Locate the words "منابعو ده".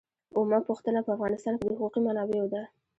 2.05-2.61